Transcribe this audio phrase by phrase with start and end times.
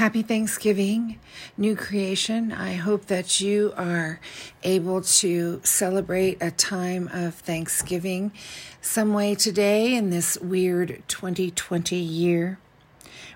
[0.00, 1.18] Happy Thanksgiving,
[1.58, 2.52] new creation.
[2.52, 4.18] I hope that you are
[4.62, 8.32] able to celebrate a time of Thanksgiving
[8.80, 12.58] some way today in this weird 2020 year.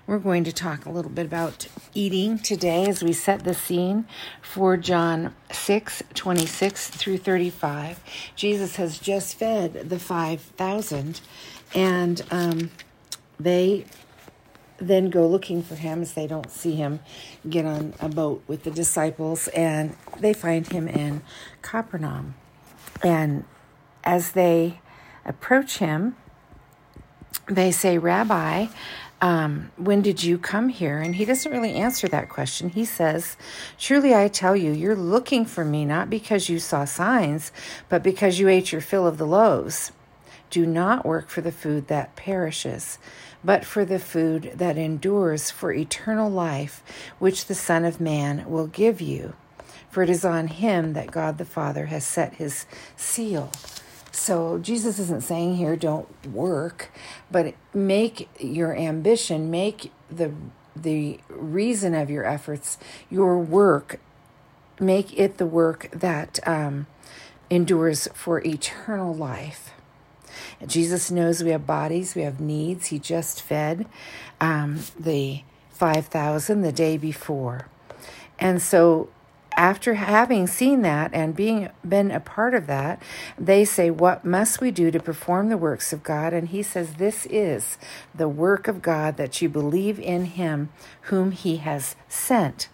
[0.07, 4.07] We're going to talk a little bit about eating today as we set the scene
[4.41, 7.99] for John 6 26 through 35.
[8.35, 11.21] Jesus has just fed the 5,000,
[11.75, 12.71] and um,
[13.39, 13.85] they
[14.77, 16.99] then go looking for him as they don't see him
[17.49, 21.21] get on a boat with the disciples and they find him in
[21.61, 22.35] Capernaum.
[23.03, 23.45] And
[24.03, 24.81] as they
[25.25, 26.15] approach him,
[27.47, 28.67] they say, Rabbi,
[29.21, 30.99] um, when did you come here?
[30.99, 32.69] And he doesn't really answer that question.
[32.69, 33.37] He says,
[33.77, 37.51] Truly I tell you, you're looking for me not because you saw signs,
[37.87, 39.91] but because you ate your fill of the loaves.
[40.49, 42.97] Do not work for the food that perishes
[43.45, 46.81] but for the food that endures for eternal life,
[47.19, 49.35] which the Son of Man will give you.
[49.91, 52.65] For it is on him that God the Father has set his
[52.97, 53.51] seal.
[54.11, 56.91] So Jesus isn't saying here, don't work,
[57.29, 60.33] but make your ambition, make the
[60.75, 62.77] the reason of your efforts,
[63.09, 64.01] your work,
[64.77, 66.85] make it the work that um,
[67.49, 69.71] endures for eternal life.
[70.65, 72.87] Jesus knows we have bodies, we have needs.
[72.87, 73.85] He just fed
[74.39, 77.67] um, the 5,000 the day before.
[78.39, 79.09] And so
[79.57, 83.01] after having seen that and being been a part of that,
[83.37, 86.33] they say, What must we do to perform the works of God?
[86.33, 87.77] And he says, This is
[88.13, 90.69] the work of God that you believe in him
[91.03, 92.69] whom he has sent.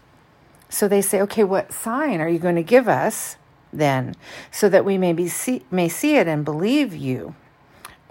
[0.69, 3.37] So they say, Okay, what sign are you going to give us
[3.73, 4.15] then,
[4.51, 7.35] so that we may, be see, may see it and believe you?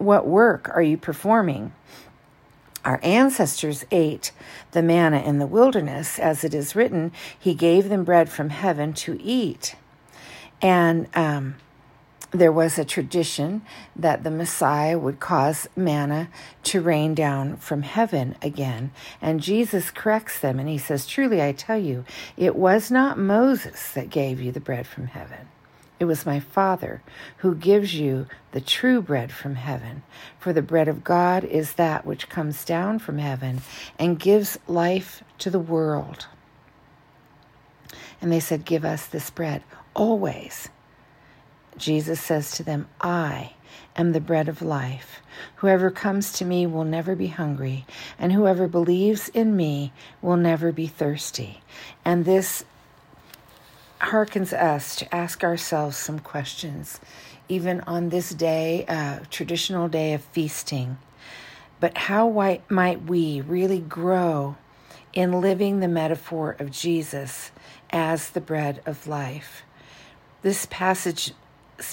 [0.01, 1.75] What work are you performing?
[2.87, 4.33] Our ancestors ate
[4.71, 8.95] the manna in the wilderness, as it is written, He gave them bread from heaven
[8.95, 9.77] to eat.
[10.63, 11.57] And um,
[12.31, 13.61] there was a tradition
[13.95, 16.31] that the Messiah would cause manna
[16.63, 18.93] to rain down from heaven again.
[19.21, 22.07] And Jesus corrects them and he says, Truly I tell you,
[22.39, 25.49] it was not Moses that gave you the bread from heaven
[26.01, 27.03] it was my Father
[27.39, 30.03] who gives you the true bread from heaven.
[30.39, 33.61] For the bread of God is that which comes down from heaven
[33.99, 36.27] and gives life to the world.
[38.21, 39.63] And they said, Give us this bread
[39.95, 40.71] always.
[41.77, 43.53] Jesus says to them, I
[43.95, 45.21] am the bread of life.
[45.57, 47.87] Whoever comes to me will never be hungry,
[48.19, 51.63] and whoever believes in me will never be thirsty.
[52.05, 52.65] And this
[54.01, 57.01] harkens us to ask ourselves some questions,
[57.49, 60.99] even on this day, uh, traditional day of feasting.
[61.81, 62.29] But how
[62.69, 64.57] might we really grow
[65.13, 67.51] in living the metaphor of Jesus
[67.91, 69.63] as the bread of life?
[70.43, 71.35] This passage's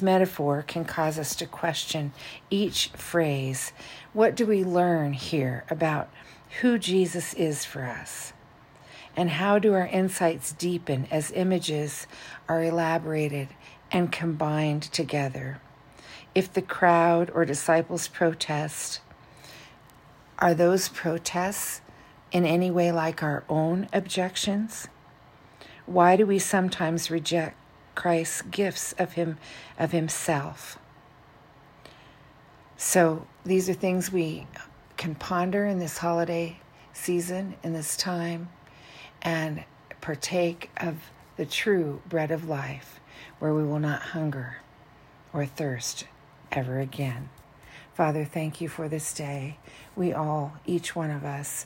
[0.01, 2.13] metaphor can cause us to question
[2.50, 3.74] each phrase.
[4.13, 6.09] What do we learn here about
[6.62, 8.34] who Jesus is for us?
[9.17, 12.05] And how do our insights deepen as images
[12.47, 13.50] are elaborated
[13.91, 15.59] and combined together?
[16.35, 19.01] If the crowd or disciples protest,
[20.38, 21.81] are those protests
[22.31, 24.88] in any way like our own objections?
[25.88, 27.57] Why do we sometimes reject
[27.95, 29.39] Christ's gifts of him
[29.79, 30.77] of himself?
[32.75, 34.45] So these are things we
[34.95, 36.59] can ponder in this holiday
[36.94, 38.50] season, in this time
[39.22, 39.63] and
[40.01, 40.95] partake of
[41.38, 43.00] the true bread of life,
[43.39, 44.57] where we will not hunger
[45.33, 46.05] or thirst
[46.51, 47.29] ever again.
[47.94, 49.57] Father, thank you for this day.
[49.95, 51.66] We all, each one of us,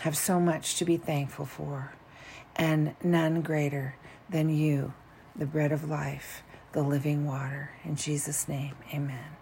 [0.00, 1.92] have so much to be thankful for,
[2.56, 3.96] and none greater
[4.28, 4.92] than you,
[5.36, 6.42] the bread of life,
[6.72, 7.70] the living water.
[7.84, 9.36] In Jesus' name, amen.